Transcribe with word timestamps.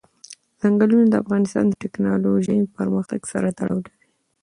ځنګلونه 0.61 1.05
د 1.09 1.13
افغانستان 1.23 1.65
د 1.69 1.73
تکنالوژۍ 1.83 2.59
پرمختګ 2.77 3.21
سره 3.31 3.47
تړاو 3.57 3.79
لري. 3.85 3.97